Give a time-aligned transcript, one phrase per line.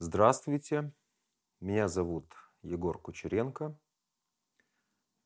[0.00, 0.92] Здравствуйте,
[1.58, 3.76] меня зовут Егор Кучеренко.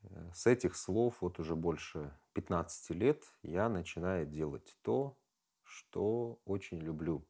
[0.01, 5.19] Э, С этих слов вот уже больше 15 лет я начинаю делать то,
[5.63, 7.29] что очень люблю.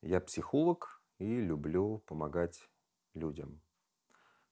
[0.00, 2.70] Я психолог и люблю помогать
[3.14, 3.60] людям.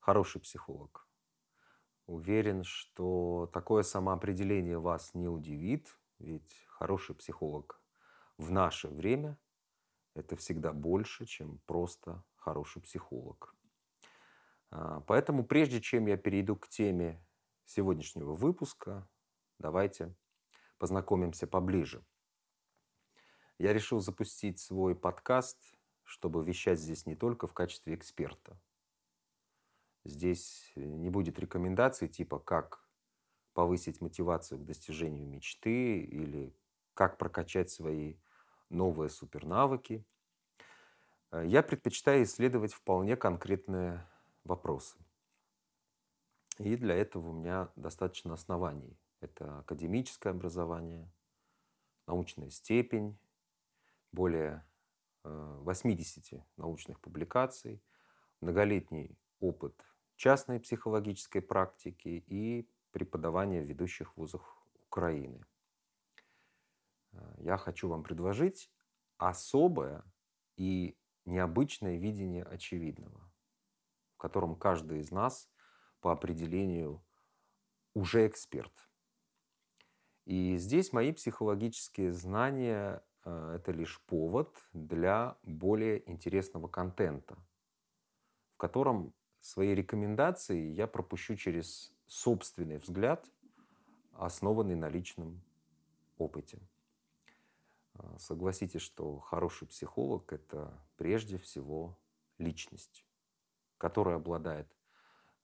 [0.00, 1.06] Хороший психолог.
[2.06, 7.80] Уверен, что такое самоопределение вас не удивит, ведь хороший психолог
[8.36, 9.38] в наше время–
[10.16, 13.54] это всегда больше, чем просто хороший психолог.
[14.70, 17.22] А, Поэтому прежде чем я перейду к теме
[17.66, 19.06] сегодняшнего выпуска,
[19.58, 20.14] давайте
[20.78, 22.04] познакомимся поближе.
[23.58, 25.58] Я решил запустить свой подкаст,
[26.02, 28.58] чтобы вещать здесь не только в качестве эксперта.
[30.04, 32.88] Здесь не будет рекомендаций типа как
[33.52, 36.56] повысить мотивацию к достижению мечты или
[36.94, 38.16] как прокачать свои
[38.68, 40.04] новые супернавыки.
[41.30, 44.06] Э, Я предпочитаю исследовать вполне конкретные
[44.44, 44.96] вопросы.
[46.58, 48.98] И для этого у меня достаточно оснований.
[49.20, 51.10] Это академическое образование,
[52.06, 53.18] научная степень,
[54.12, 54.64] более
[55.24, 57.82] э, 80 научных публикаций,
[58.40, 59.74] многолетний опыт
[60.16, 65.44] частной психологической практики и преподавания в ведущих вузах Украины.
[67.16, 68.70] Э, Я хочу вам предложить
[69.18, 70.04] особое
[70.56, 73.30] и необычное видение очевидного,
[74.14, 75.50] в котором каждый из нас
[76.00, 77.04] по определению
[77.94, 78.72] уже эксперт.
[80.24, 87.36] И здесь мои психологические знания э, это лишь повод для более интересного контента,
[88.54, 93.30] в котором свои рекомендации я пропущу через собственный взгляд,
[94.12, 95.42] основанный на личном
[96.18, 96.60] опыте.
[97.98, 101.98] А, Согласитесь, что хороший психолог– это прежде всего
[102.38, 103.04] личность,
[103.78, 104.68] которая обладает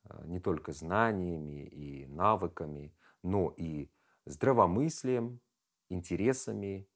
[0.05, 3.91] а, не только знаниями и навыками, но и
[4.25, 5.41] здравомыслием,
[5.89, 6.89] интересами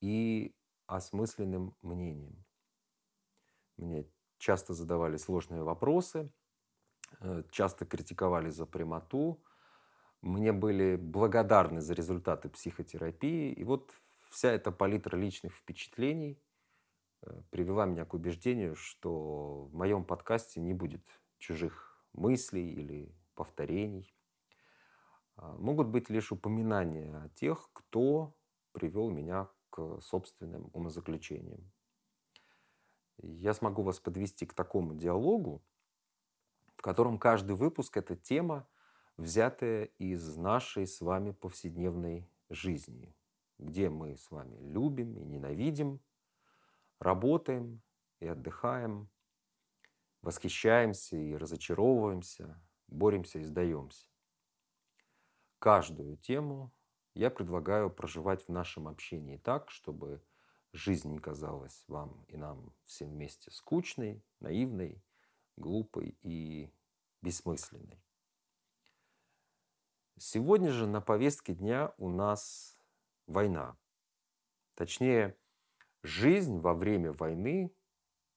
[0.00, 0.54] и
[0.86, 2.44] осмысленным мнением.
[3.76, 4.06] Мне
[4.38, 6.32] часто задавали сложные вопросы,
[7.20, 9.42] э, часто критиковали за прямоту,
[10.20, 13.52] мне были благодарны за результаты психотерапии.
[13.52, 13.94] И вот
[14.34, 16.42] вся эта палитра личных впечатлений
[17.22, 21.06] э, привела меня к убеждению, что в моем подкасте не будет
[21.38, 24.12] чужих мыслей или повторений.
[25.36, 28.36] А, Могут быть лишь упоминания о тех, кто
[28.72, 31.70] привел меня к собственным умозаключениям.
[33.18, 35.64] Я смогу вас подвести к такому диалогу,
[36.76, 38.68] в котором каждый выпуск– это тема,
[39.16, 43.14] взятая из нашей с вами повседневной жизни,
[43.64, 46.00] где мы с вами любим и ненавидим,
[46.98, 47.82] работаем
[48.20, 49.10] и отдыхаем,
[50.22, 54.06] восхищаемся и разочаровываемся, боремся и сдаемся.
[55.58, 56.72] Каждую тему
[57.14, 60.22] я предлагаю проживать в нашем общении так, чтобы
[60.72, 65.02] жизнь не казалась вам и нам всем вместе скучной, наивной,
[65.56, 66.70] глупой и
[67.22, 68.02] бессмысленной.
[70.18, 72.73] Сегодня же на повестке дня у нас
[73.26, 73.76] война.
[74.74, 75.36] Точнее,
[76.02, 77.74] жизнь во время войны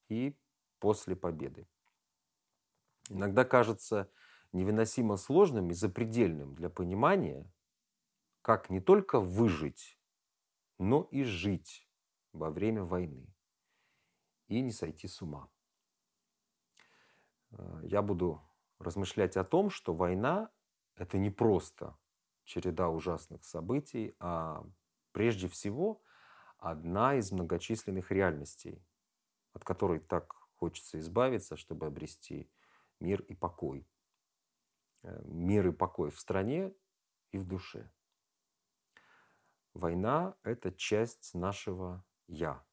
[0.10, 0.38] и
[0.80, 1.68] после победы.
[3.10, 4.12] Иногда кажется
[4.52, 7.52] невыносимо сложным и запредельным для понимания,
[8.42, 10.00] как не только выжить,
[10.78, 11.88] но и жить
[12.34, 13.34] во время войны
[14.48, 15.50] и не сойти с ума.
[17.52, 18.42] Э, Я буду
[18.80, 20.52] размышлять о том, что война–
[20.96, 21.98] это не просто
[22.48, 24.66] череда ужасных событий, а
[25.12, 26.02] прежде всего
[26.58, 28.84] одна из многочисленных реальностей,
[29.54, 32.50] от которой так хочется избавиться, чтобы обрести
[33.00, 33.88] мир и покой.
[35.04, 36.74] Э, Мир и покой в стране
[37.32, 37.92] и в душе.
[39.74, 42.66] Война– это часть нашего «я»,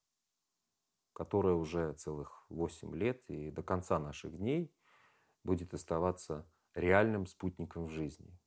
[1.12, 4.72] которая уже целых 8 лет и до конца наших дней
[5.42, 8.38] будет оставаться реальным спутником в жизни,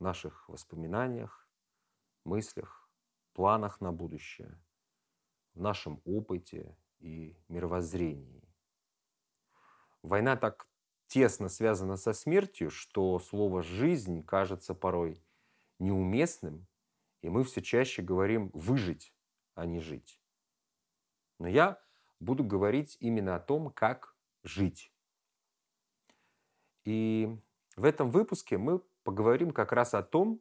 [0.00, 1.48] наших воспоминаниях,
[2.24, 2.90] мыслях,
[3.32, 4.60] планах на будущее,
[5.54, 8.42] в нашем опыте и мировоззрении.
[10.02, 10.66] Война так
[11.06, 15.24] тесно связана со смертью, что слово «жизнь» кажется порой
[15.78, 16.66] неуместным,
[17.20, 19.14] и мы все чаще говорим «выжить»,
[19.54, 20.20] а не «жить».
[21.38, 21.82] Но я
[22.20, 24.92] буду говорить именно о том, как жить.
[26.84, 27.28] И
[27.76, 30.40] в этом выпуске мы поговорим как раз о том,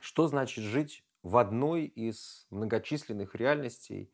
[0.00, 4.12] что значит жить в одной из многочисленных реальностей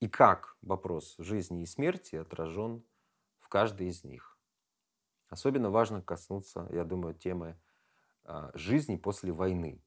[0.00, 2.84] и как вопрос жизни и смерти отражен
[3.38, 4.38] в каждой из них.
[5.28, 7.56] Особенно важно коснуться, я думаю, темы
[8.24, 9.80] а, жизни после войны.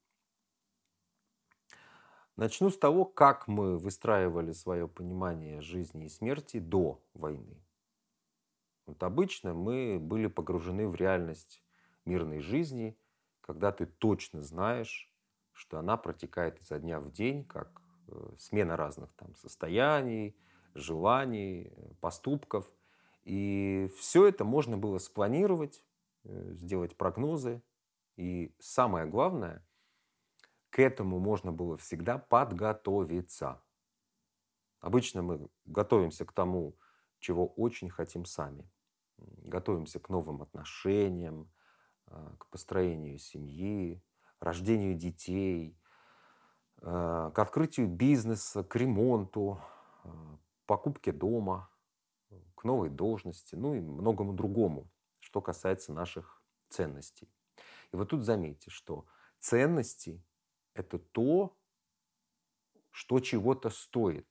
[2.35, 7.63] Начну с того, как мы выстраивали свое понимание жизни и смерти до войны.
[8.85, 11.63] Вот обычно мы были погружены в реальность
[12.05, 12.97] мирной жизни,
[13.43, 15.11] когда ты точно знаешь,
[15.51, 20.35] что она протекает изо дня в день, как э, смена разных там состояний,
[20.73, 22.71] желаний, поступков.
[23.25, 25.83] И все это можно было спланировать,
[26.23, 27.61] э, сделать прогнозы.
[28.15, 29.65] И самое главное,
[30.69, 33.61] к этому можно было всегда подготовиться.
[34.79, 36.77] Обычно мы готовимся к тому,
[37.19, 38.69] чего очень хотим сами.
[39.17, 41.52] Готовимся к новым отношениям,
[42.39, 44.01] к построению семьи,
[44.39, 45.77] рождению детей,
[46.81, 49.59] а, к открытию бизнеса, к ремонту,
[50.03, 51.69] а, покупке дома,
[52.55, 54.89] к новой должности, ну и многому другому,
[55.19, 57.29] что касается наших ценностей.
[57.91, 59.05] И вот тут заметьте, что
[59.39, 60.23] ценности–
[60.73, 61.57] это то,
[62.89, 64.27] что чего-то стоит,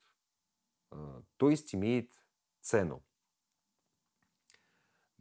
[0.89, 2.13] то есть имеет
[2.61, 3.05] цену.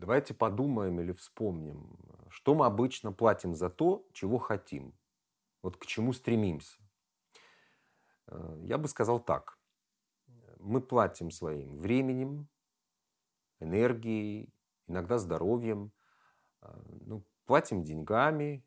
[0.01, 1.95] Давайте подумаем или вспомним,
[2.27, 4.97] что мы обычно платим за то, чего хотим,
[5.61, 6.79] вот к чему стремимся.
[8.25, 9.59] Э, я бы сказал так.
[10.57, 12.47] Мы платим своим временем,
[13.59, 14.51] энергией,
[14.87, 15.91] иногда здоровьем,
[16.63, 18.65] э, ну, платим деньгами,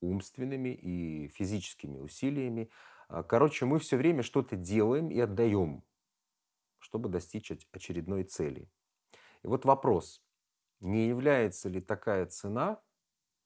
[0.00, 2.70] умственными и физическими усилиями.
[3.08, 5.82] Э, короче, мы все время что-то делаем и отдаем,
[6.78, 8.70] чтобы достичь очередной цели.
[9.42, 10.23] И вот вопрос,
[10.84, 12.80] не является ли такая цена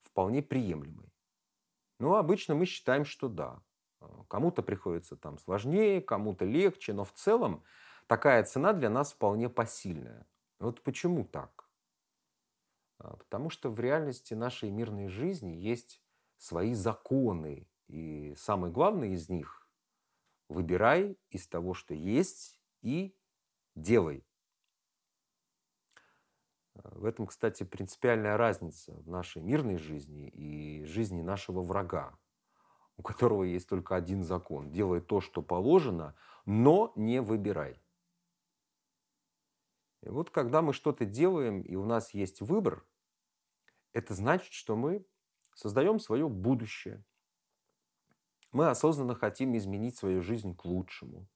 [0.03, 1.13] вполне приемлемой?
[2.01, 3.63] Ну, обычно мы считаем, что да.
[4.01, 7.65] А, кому-то приходится там сложнее, кому-то легче, но в целом
[8.07, 10.27] такая цена для нас вполне посильная.
[10.59, 11.71] Вот почему так?
[12.99, 16.03] А, потому что в реальности нашей мирной жизни есть
[16.37, 17.69] свои законы.
[17.87, 19.69] И самый главный из них–
[20.49, 23.17] выбирай из того, что есть, и
[23.75, 24.28] делай.
[26.85, 32.17] В этом, кстати, принципиальная разница в нашей мирной жизни и жизни нашего врага,
[32.97, 34.71] у которого есть только один закон.
[34.71, 36.15] Делай то, что положено,
[36.47, 37.83] но не выбирай.
[40.03, 42.87] И вот когда мы что-то делаем, и у нас есть выбор,
[43.93, 45.05] это значит, что мы
[45.55, 47.05] создаем свое будущее.
[48.53, 51.29] Мы осознанно хотим изменить свою жизнь к лучшему.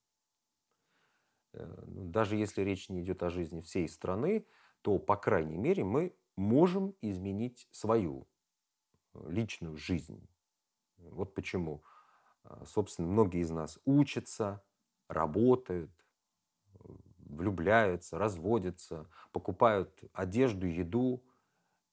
[1.51, 4.47] Э, ну, даже если речь не идет о жизни всей страны,
[4.83, 8.27] то, по крайней мере, мы можем изменить свою
[9.13, 10.27] э, личную жизнь.
[10.97, 11.83] Вот почему,
[12.43, 14.61] а, собственно, многие из нас учатся,
[15.07, 15.91] работают,
[17.17, 21.23] влюбляются, разводятся, покупают одежду, еду,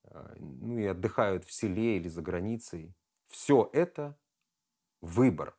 [0.03, 2.93] а, ну и отдыхают в селе или за границей.
[3.27, 4.19] Все это
[4.99, 5.57] выбор.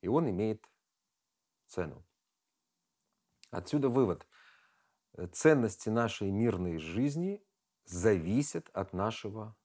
[0.00, 0.66] И он имеет
[1.66, 2.06] цену.
[3.50, 4.26] Отсюда вывод–
[5.32, 7.44] ценности нашей мирной жизни
[7.84, 9.56] зависят от нашего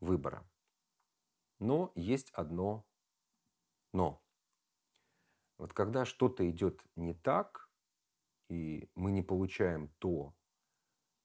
[0.00, 0.48] выбора.
[1.58, 2.86] Но есть одно
[3.92, 4.22] но.
[5.58, 7.68] Вот когда что-то идет не так,
[8.48, 10.34] и мы не получаем то,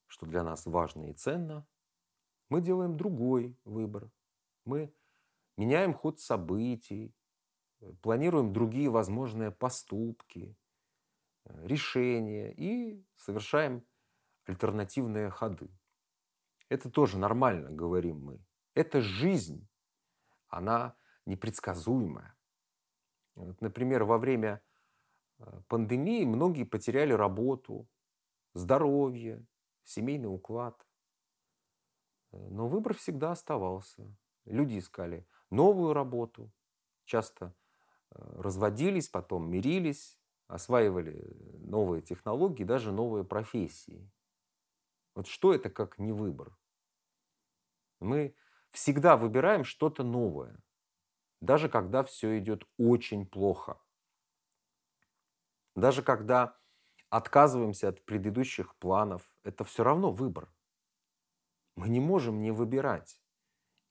[0.07, 1.67] что для нас важно и ценно,
[2.49, 4.11] мы делаем другой выбор.
[4.65, 4.93] Мы
[5.57, 7.15] меняем ход событий,
[7.79, 10.64] э, планируем другие возможные поступки, Э,
[11.45, 13.85] решения и совершаем
[14.45, 15.69] альтернативные ходы.
[16.69, 18.45] Это тоже нормально, говорим мы.
[18.73, 19.67] Это жизнь,
[20.47, 22.35] она непредсказуемая.
[23.35, 24.61] Вот, например, во время
[25.39, 27.87] э, пандемии многие потеряли работу,
[28.53, 29.45] здоровье,
[29.83, 30.85] семейный уклад.
[32.31, 34.15] Э, но выбор всегда оставался.
[34.45, 36.51] Люди искали новую работу,
[37.05, 37.53] часто
[38.11, 44.09] разводились, потом мирились, осваивали новые технологии, даже новые профессии.
[45.15, 46.57] Вот что это как не выбор?
[47.99, 48.35] Мы
[48.69, 50.57] всегда выбираем что-то новое,
[51.41, 53.79] даже когда все идет очень плохо.
[55.75, 56.57] Даже когда
[57.09, 60.51] отказываемся от предыдущих планов, это все равно выбор.
[61.75, 63.21] Мы не можем не выбирать.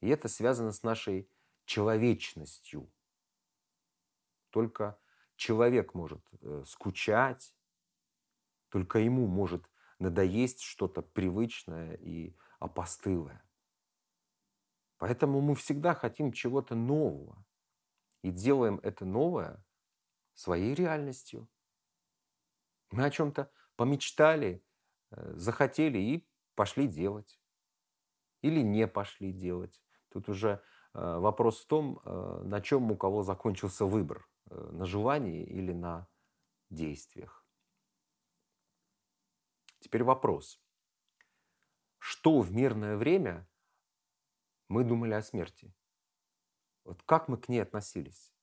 [0.00, 1.30] И это связано с нашей
[1.64, 2.90] человечностью.
[4.50, 4.98] Только
[5.44, 7.54] человек может э, скучать,
[8.70, 13.44] только ему может надоесть что-то привычное и опостылое.
[14.96, 17.44] Поэтому мы всегда хотим чего-то нового
[18.22, 19.62] и делаем это новое
[20.32, 21.46] своей реальностью,
[22.90, 24.64] Мы о чем-то помечтали,
[25.10, 27.38] э, захотели и пошли делать.
[28.40, 29.82] Или не пошли делать.
[30.08, 30.48] Тут уже
[30.94, 34.26] э, вопрос в том, на чем у кого закончился выбор.
[34.46, 36.08] На желании или на
[36.70, 37.46] действиях.
[39.80, 40.60] Теперь вопрос.
[41.98, 43.48] Что в мирное время
[44.68, 45.74] мы думали о смерти?
[46.84, 48.34] Вот как мы к ней относились?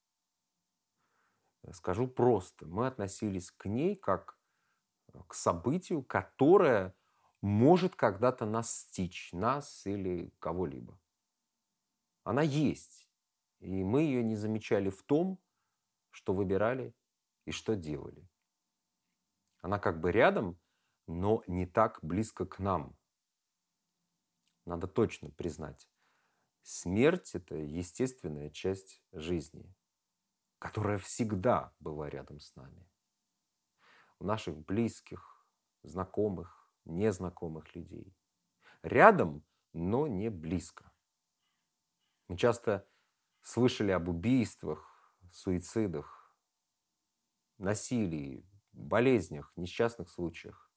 [1.72, 2.66] Скажу просто.
[2.66, 4.38] Мы относились к ней как
[5.28, 6.96] к событию, которое
[7.42, 11.00] может когда-то настичь нас или кого-либо.
[12.24, 13.10] Она есть.
[13.60, 15.40] И мы ее не замечали в том,
[16.12, 16.94] что выбирали
[17.46, 18.28] и что делали.
[19.62, 20.60] Она как бы рядом,
[21.08, 22.98] но не так близко к нам.
[24.66, 25.90] Надо точно признать.
[26.64, 29.74] Смерть– это естественная часть жизни,
[30.60, 32.88] которая всегда была рядом с нами.
[34.20, 35.48] У наших близких,
[35.82, 38.16] знакомых, незнакомых людей.
[38.84, 40.92] Рядом, но не близко.
[42.28, 42.88] Мы часто
[43.42, 44.91] слышали об убийствах,
[45.36, 46.36] суицидах,
[47.58, 50.72] насилии, болезнях, несчастных случаях.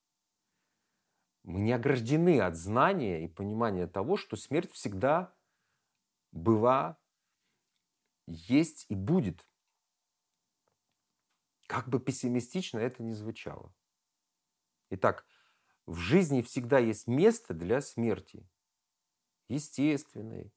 [1.43, 5.35] Мы не ограждены от знания и понимания того, что смерть всегда
[6.33, 6.99] была,
[8.27, 9.47] есть и будет.
[11.67, 13.75] Как бы пессимистично это ни звучало.
[14.91, 15.27] Итак,
[15.87, 18.49] в жизни всегда есть место для смерти.
[19.49, 20.53] Естественной,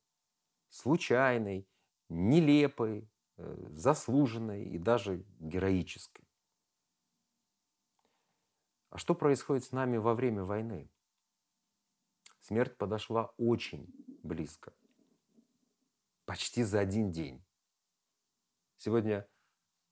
[0.69, 1.67] случайной,
[2.07, 6.27] нелепой, заслуженной и даже героической.
[8.89, 10.89] А что происходит с нами во время войны?
[12.39, 13.87] Смерть подошла очень
[14.23, 14.73] близко
[16.27, 17.43] почти за один день.
[18.75, 19.27] Сегодня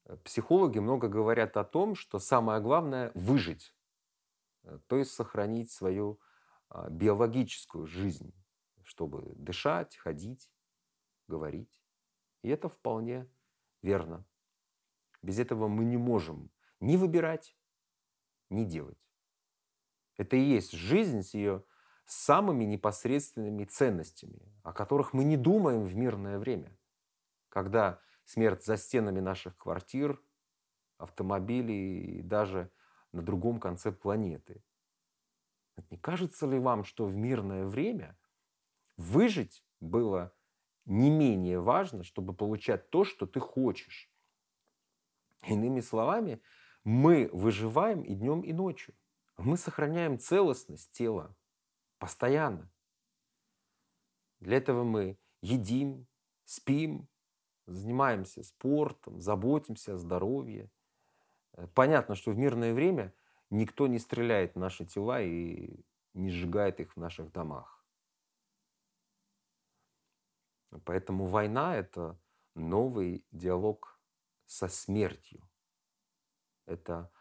[0.03, 3.73] э, психологи много говорят о том, что самое главное– выжить,
[4.63, 6.19] э, то есть сохранить свою
[6.67, 8.33] а, биологическую жизнь,
[8.83, 10.51] чтобы дышать, ходить,
[11.27, 11.81] говорить.
[12.45, 13.27] И это вполне
[13.81, 14.23] верно.
[15.23, 17.57] Без этого мы не можем ни выбирать,
[18.51, 19.03] ни делать.
[20.15, 21.63] Это и есть жизнь с ее
[22.05, 26.77] самыми непосредственными ценностями, о которых мы не думаем в мирное время,
[27.49, 30.21] когда смерть за стенами наших квартир,
[30.99, 32.71] автомобилей и даже
[33.11, 34.63] на другом конце планеты.
[35.89, 38.15] Не кажется ли вам, что в мирное время
[38.97, 40.34] выжить было
[40.85, 44.09] не менее важно, чтобы получать то, что ты хочешь?
[45.47, 46.41] Иными словами,
[46.83, 48.95] мы выживаем и днем, и ночью.
[49.37, 51.35] Мы сохраняем целостность тела,
[51.97, 52.69] Постоянно.
[54.39, 56.07] Для этого мы едим,
[56.43, 57.07] спим,
[57.65, 60.69] занимаемся спортом, заботимся о здоровье.
[61.53, 63.13] Э, понятно, что в мирное время
[63.49, 67.84] никто не стреляет в наши тела и не сжигает их в наших домах.
[70.83, 72.19] Поэтому война– это
[72.53, 73.99] новый диалог
[74.45, 75.47] со смертью.
[76.65, 77.11] Это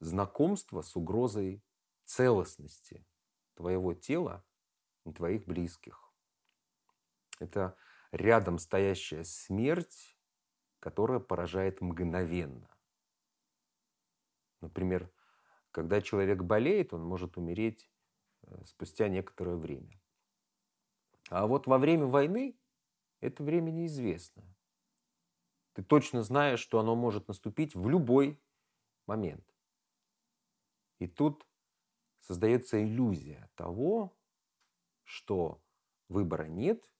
[0.00, 1.62] знакомство с угрозой
[2.04, 3.06] целостности
[3.54, 4.44] твоего тела
[5.04, 6.12] и твоих близких.
[7.38, 7.76] Это
[8.12, 10.18] рядом стоящая смерть,
[10.80, 12.68] которая поражает мгновенно.
[14.60, 15.10] Например,
[15.70, 17.90] когда человек болеет, он может умереть
[18.42, 20.00] э, спустя некоторое время.
[21.30, 22.59] А вот во время войны
[23.20, 24.42] это время неизвестно.
[25.72, 28.40] Ты точно знаешь, что оно может наступить в любой
[29.06, 29.46] момент.
[30.98, 31.46] И тут
[32.20, 34.16] создается иллюзия того,
[35.04, 35.62] что
[36.08, 36.92] выбора нет,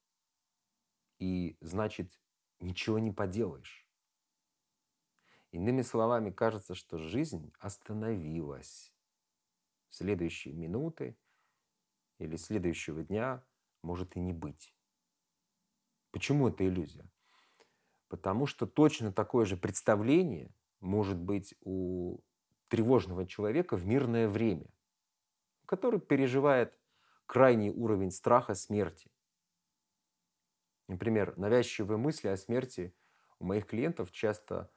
[1.18, 2.18] и значит
[2.60, 3.86] ничего не поделаешь.
[5.50, 8.92] Иными словами, кажется, что жизнь остановилась.
[9.90, 11.16] Следующие минуты
[12.18, 13.44] или следующего дня
[13.82, 14.74] может и не быть.
[16.10, 17.08] Почему это иллюзия?
[18.08, 22.20] Потому что точно такое же представление может быть у
[22.68, 24.66] тревожного человека в мирное время–
[25.70, 26.76] который переживает
[27.26, 29.08] крайний уровень страха смерти.
[30.88, 32.92] Например, навязчивые мысли о смерти
[33.38, 34.68] у моих клиентов часто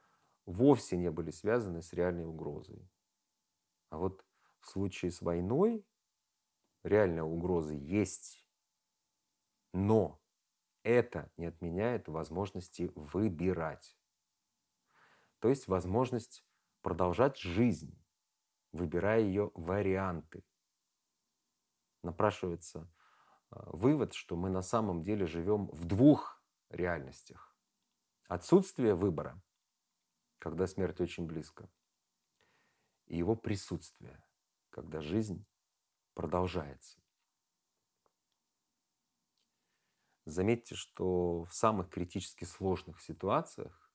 [0.46, 2.88] вовсе не были связаны с реальной угрозой.
[3.90, 4.24] А вот
[4.60, 5.84] в случае с войной
[6.84, 8.46] реальная угроза есть,
[9.72, 10.22] но
[10.84, 13.96] это не отменяет возможности выбирать.
[15.40, 16.46] То есть возможность
[16.82, 17.98] продолжать жизнь,
[18.72, 20.44] выбирая ее варианты
[22.02, 22.92] напрашивается
[23.50, 27.56] а, вывод, что мы на самом деле живем в двух реальностях.
[28.28, 29.40] Отсутствие выбора,
[30.38, 31.70] когда смерть очень близко,
[33.06, 34.22] и его присутствие,
[34.70, 35.46] когда жизнь
[36.12, 37.03] продолжается.
[40.26, 43.90] Заметьте, что в самых критически сложных ситуациях,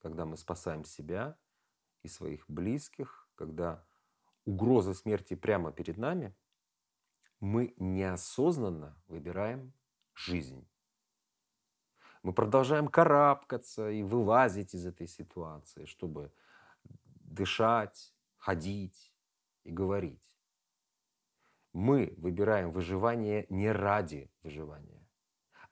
[0.00, 1.36] когда мы спасаем себя
[2.02, 3.84] и своих близких, когда
[4.44, 6.34] угроза смерти прямо перед нами,
[7.40, 9.72] мы неосознанно выбираем
[10.14, 10.68] жизнь.
[12.22, 16.32] Мы продолжаем карабкаться и вылазить из этой ситуации, чтобы
[16.84, 19.12] дышать, ходить
[19.64, 20.22] и говорить.
[21.72, 25.01] Мы выбираем выживание не ради выживания,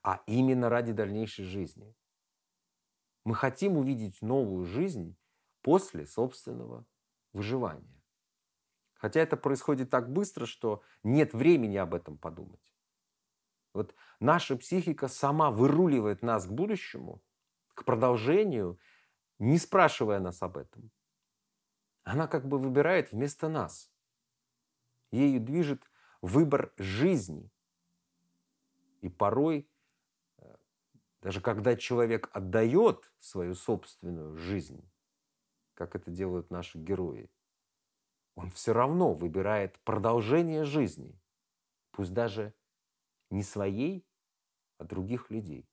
[0.03, 1.95] а именно ради дальнейшей жизни.
[3.23, 5.15] Мы хотим увидеть новую жизнь
[5.61, 6.85] после собственного
[7.33, 8.01] выживания.
[8.93, 12.73] Хотя это происходит так быстро, что нет времени об этом подумать.
[13.73, 17.23] Вот наша психика сама выруливает нас к будущему,
[17.73, 18.79] к продолжению,
[19.39, 20.91] не спрашивая нас об этом.
[22.03, 23.91] Она как бы выбирает вместо нас.
[25.11, 25.89] Ею движет
[26.21, 27.49] выбор жизни.
[29.01, 29.70] И порой,
[31.21, 34.89] даже когда человек отдает свою собственную жизнь,
[35.75, 37.29] как это делают наши герои,
[38.35, 41.19] он все равно выбирает продолжение жизни,
[41.91, 42.53] пусть даже
[43.29, 44.07] не своей,
[44.77, 45.69] а других людей.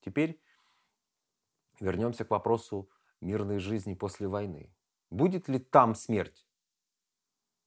[0.00, 0.40] Теперь
[1.80, 2.88] вернемся к вопросу
[3.20, 4.72] мирной жизни после войны.
[5.10, 6.46] Будет ли там смерть?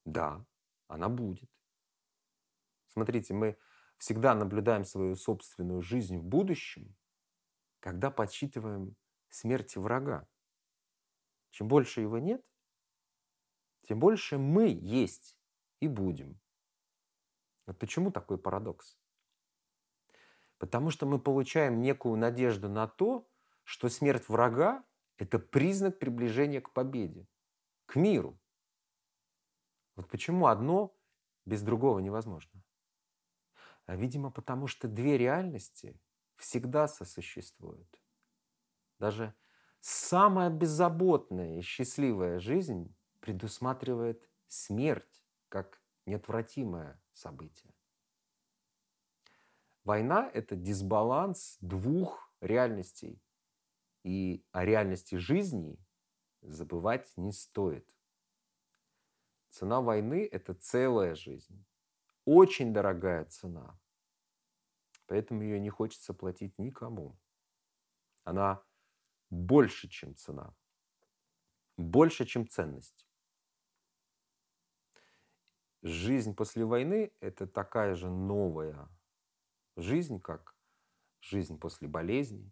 [0.05, 0.45] Да,
[0.87, 1.49] она будет.
[2.87, 3.57] Смотрите, мы
[3.97, 6.95] всегда наблюдаем свою собственную жизнь в будущем,
[7.79, 8.95] когда подсчитываем
[9.29, 10.27] смерти врага.
[11.51, 12.45] Чем больше его нет,
[13.83, 15.37] тем больше мы есть
[15.79, 16.39] и будем.
[17.65, 18.97] Вот почему такой парадокс?
[20.57, 23.29] Потому что мы получаем некую надежду на то,
[23.63, 24.83] что смерть врага–
[25.17, 27.27] это признак приближения к победе,
[27.85, 28.39] к миру.
[29.95, 30.95] Вот почему одно
[31.45, 32.64] без другого невозможно?
[33.85, 35.99] А, видимо, потому что две реальности
[36.35, 38.01] всегда сосуществуют.
[38.99, 39.33] Даже
[39.79, 47.73] самая беззаботная и счастливая жизнь предусматривает смерть как неотвратимое событие.
[49.83, 53.21] Война– это дисбаланс двух реальностей.
[54.03, 55.79] И о реальности жизни
[56.41, 57.87] забывать не стоит.
[59.49, 61.65] Цена войны– это целая жизнь.
[62.25, 63.79] Очень дорогая цена.
[65.07, 67.17] Поэтому ее не хочется платить никому.
[68.23, 68.63] Она
[69.29, 70.55] больше, чем цена.
[71.77, 73.07] Больше, чем ценность.
[75.83, 78.89] Жизнь после войны– это такая же новая
[79.75, 80.55] жизнь, как
[81.21, 82.51] жизнь после болезни,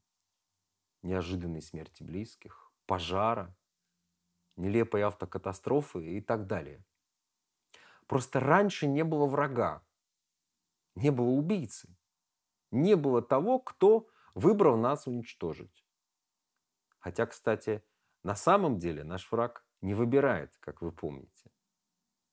[1.01, 3.55] неожиданной смерти близких, пожара,
[4.55, 6.85] нелепой автокатастрофы и так далее.
[8.07, 9.83] Просто раньше не было врага,
[10.95, 11.95] не было убийцы,
[12.71, 15.85] не было того, кто выбрал нас уничтожить.
[16.99, 17.83] Хотя, кстати,
[18.23, 21.51] на самом деле наш враг не выбирает, как вы помните.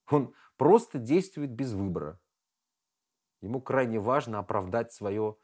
[0.08, 2.20] Он просто действует без выбора.
[3.40, 5.36] Ему крайне важно оправдать свое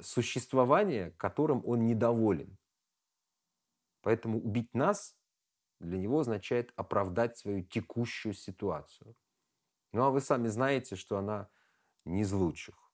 [0.00, 2.58] существование, которым он недоволен.
[4.02, 5.16] Поэтому убить нас
[5.78, 9.14] для него означает оправдать свою текущую ситуацию.
[9.92, 11.48] Ну а вы сами знаете, что она
[12.04, 12.90] не из лучших.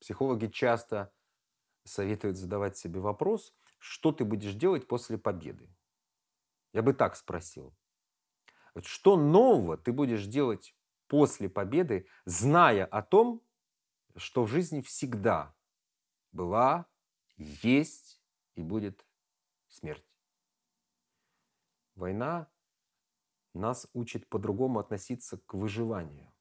[0.00, 1.12] Психологи часто
[1.84, 5.68] советуют задавать себе вопрос, что ты будешь делать после победы.
[6.72, 7.74] Я бы так спросил.
[8.82, 13.42] Что нового ты будешь делать после победы, зная о том,
[14.16, 15.54] что в жизни всегда
[16.32, 16.86] была,
[17.36, 18.22] есть
[18.54, 19.06] и будет
[19.68, 20.04] смерть?
[21.94, 22.50] Война
[23.58, 26.32] нас учит по-другому относиться к выживанию,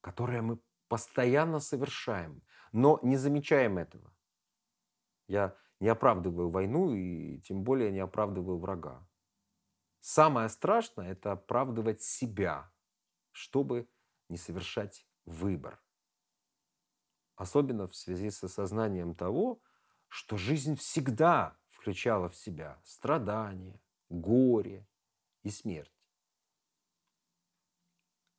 [0.00, 4.12] которое мы постоянно совершаем, но не замечаем этого.
[5.26, 9.06] Я не оправдываю войну и тем более не оправдываю врага.
[10.00, 12.72] Самое страшное– это оправдывать себя,
[13.32, 13.88] чтобы
[14.28, 15.82] не совершать выбор.
[17.36, 19.60] Особенно в связи с осознанием того,
[20.08, 24.88] что жизнь всегда включала в себя страдания, горе
[25.42, 25.92] и смерть.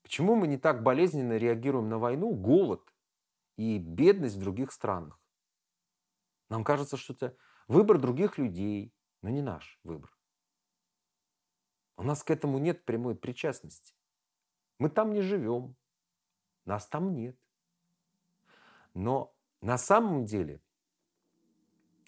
[0.10, 2.82] Почему мы не так болезненно реагируем на войну, голод
[3.58, 5.22] и бедность в других странах?
[6.50, 10.12] Нам кажется, что это выбор других людей, но не наш выбор.
[11.96, 13.94] У нас к этому нет прямой причастности.
[14.80, 15.76] Мы там не живем,
[16.66, 17.38] нас там нет.
[18.96, 20.60] Но на самом деле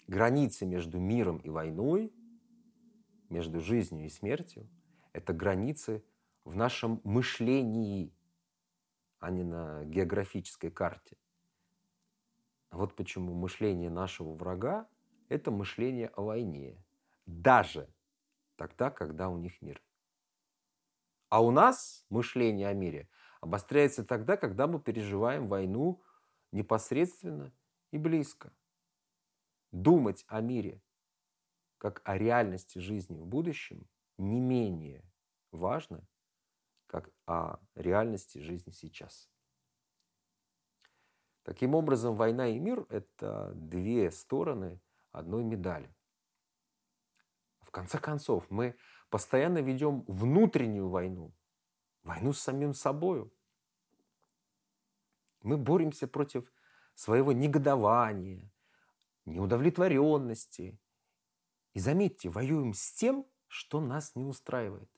[0.08, 2.12] границы между миром и войной
[3.28, 4.68] между жизнью и смертью–
[5.12, 6.04] это границы
[6.44, 8.12] в нашем мышлении,
[9.18, 11.16] а не на географической карте.
[12.70, 14.88] Вот почему мышление нашего врага–
[15.28, 16.82] это мышление о войне.
[17.26, 17.88] Даже
[18.56, 19.82] тогда, когда у них мир.
[21.28, 23.08] А у нас мышление о мире
[23.40, 26.02] обостряется тогда, когда мы переживаем войну
[26.50, 27.52] непосредственно
[27.90, 28.52] и близко.
[29.70, 30.82] Думать о мире
[31.78, 33.86] как о реальности жизни в будущем
[34.18, 35.04] не менее
[35.50, 36.06] важно,
[36.86, 39.30] как о реальности жизни сейчас.
[41.42, 45.94] Таким образом, война и мир– это две стороны одной медали.
[47.60, 48.76] В конце концов, мы
[49.10, 51.34] постоянно ведем внутреннюю войну,
[52.02, 53.32] войну с самим собою.
[55.42, 56.52] Мы боремся против
[56.94, 58.52] своего негодования,
[59.24, 60.78] неудовлетворенности.
[61.72, 64.90] И заметьте, воюем с тем, что нас не устраивает.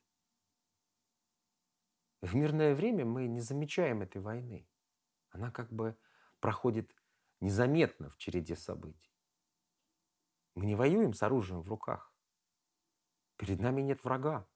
[2.20, 4.68] В мирное время мы не замечаем этой войны.
[5.30, 5.98] Она как бы
[6.38, 6.94] проходит
[7.40, 9.12] незаметно в череде событий.
[10.54, 12.14] Мы не воюем с оружием в руках.
[13.38, 14.46] Перед нами нет врага.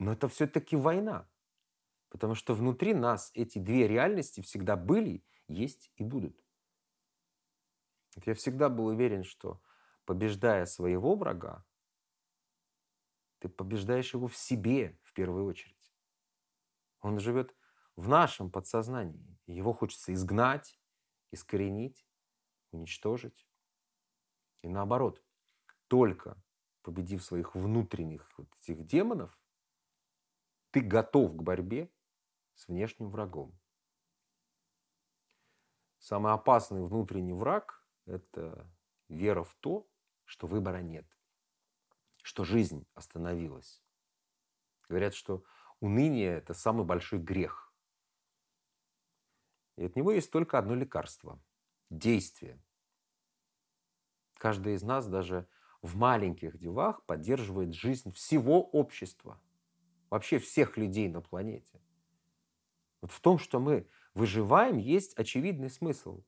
[0.00, 1.30] Но это все-таки война.
[2.08, 6.44] Потому что внутри нас эти две реальности всегда были, есть и будут.
[8.24, 9.62] Я всегда был уверен, что
[10.04, 11.64] побеждая своего врага,
[13.44, 15.92] ты побеждаешь его в себе в первую очередь.
[17.02, 17.54] Он живет
[17.94, 19.38] в нашем подсознании.
[19.44, 20.80] Его хочется изгнать,
[21.30, 22.06] искоренить,
[22.70, 23.46] уничтожить.
[24.62, 25.22] И наоборот,
[25.88, 26.42] только
[26.80, 29.38] победив своих внутренних вот этих демонов,
[30.70, 31.92] ты готов к борьбе
[32.54, 33.60] с внешним врагом.
[35.98, 38.74] Самый опасный внутренний враг– это
[39.10, 39.86] вера в то,
[40.24, 41.06] что выбора нет,
[42.24, 43.82] что жизнь остановилась.
[44.88, 45.44] Говорят, что
[45.78, 47.70] уныние– это самый большой грех.
[49.76, 51.38] И от него есть только одно лекарство–
[51.90, 52.58] действие.
[54.38, 55.46] Каждый из нас даже
[55.82, 59.38] в маленьких делах поддерживает жизнь всего общества,
[60.08, 61.82] вообще всех людей на планете.
[63.02, 66.24] Вот в том, что мы выживаем, есть очевидный смысл.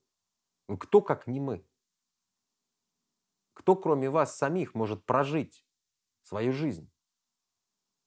[0.68, 1.66] Ну, кто, как не мы?
[3.54, 5.65] Кто, кроме вас самих, может прожить
[6.26, 6.90] свою жизнь?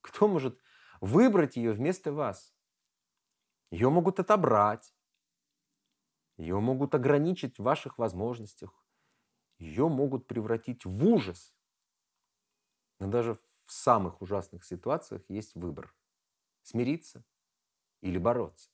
[0.01, 0.61] Кто может
[1.01, 2.53] выбрать ее вместо вас?
[3.71, 4.93] Ее могут отобрать,
[6.39, 8.71] ее могут ограничить в ваших возможностях.
[9.57, 11.53] Ее могут превратить в ужас.
[12.99, 15.93] Но даже в самых ужасных ситуациях есть выбор.
[16.61, 17.25] Смириться
[17.99, 18.69] или бороться.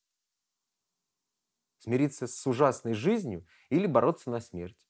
[1.80, 4.88] Смириться с ужасной жизнью или бороться на смерть.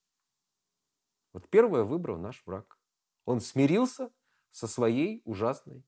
[1.32, 2.78] Вот первое выбрал наш враг.
[3.24, 4.12] Он смирился
[4.56, 5.84] со своей ужасной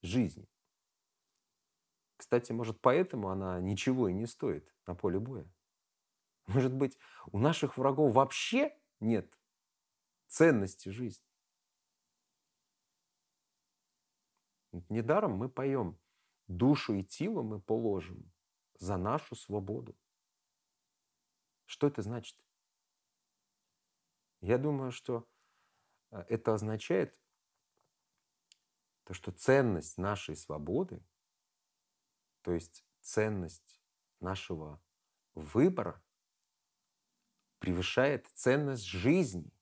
[0.00, 0.48] жизнью.
[2.16, 5.52] Кстати, может, поэтому она ничего и не стоит на поле боя.
[6.46, 6.96] Может быть,
[7.32, 9.36] у наших врагов вообще нет
[10.28, 11.26] ценности жизни.
[14.88, 15.98] Недаром мы поем
[16.46, 18.32] «Душу и тело мы положим
[18.74, 19.98] за нашу свободу».
[21.64, 22.38] Что это значит?
[24.42, 25.28] Я думаю, что
[26.12, 27.18] э, это означает
[29.04, 31.04] то, что ценность нашей свободы,
[32.42, 33.82] то есть ценность
[34.20, 34.82] нашего
[35.34, 36.02] выбора,
[37.58, 39.52] превышает ценность жизни.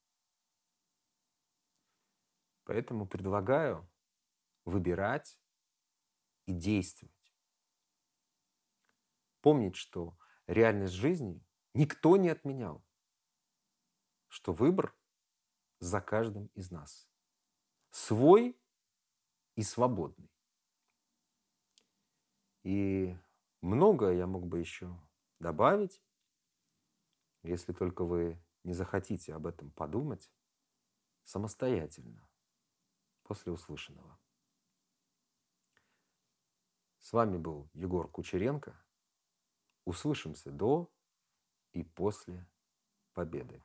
[2.64, 3.90] Поэтому предлагаю
[4.64, 5.38] выбирать
[6.46, 7.34] и действовать.
[9.40, 12.84] Помнить, что реальность жизни никто не отменял,
[14.28, 14.96] что выбор
[15.78, 17.08] за каждым из нас.
[17.90, 18.59] Свой
[19.56, 20.30] и свободный.
[22.62, 23.16] И
[23.60, 24.98] многое я мог бы еще
[25.38, 26.02] добавить,
[27.42, 30.30] если только вы не захотите об этом подумать
[31.24, 32.28] самостоятельно
[33.22, 34.18] после услышанного.
[36.98, 38.78] С вами был Егор Кучеренко.
[39.84, 40.92] Услышимся до
[41.72, 42.46] и после
[43.14, 43.62] победы.